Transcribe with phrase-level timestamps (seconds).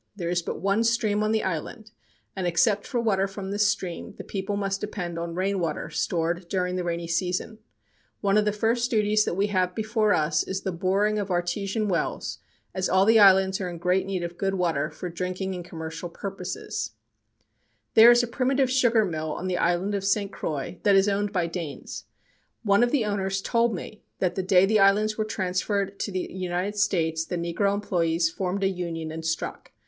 [0.15, 1.91] There is but one stream on the island,
[2.35, 5.91] and except for the water from this stream the people must depend on rain water
[5.91, 7.59] stored during the rainy season.
[8.19, 11.87] One of the first duties that we have before us is the boring of artesian
[11.87, 12.39] wells,
[12.73, 16.09] as all the islands are in great need of good water for drinking and commercial
[16.09, 16.93] purposes.
[17.93, 17.93] [Illustration: COVERED WALK Christiansted, St.
[17.93, 20.31] Croix] There is a primitive sugar mill on the island of St.
[20.31, 22.05] Croix that is owned by Danes.
[22.63, 26.27] One of the owners told me that the day the islands were transferred to the
[26.33, 29.71] United States the negro employees formed a union and struck.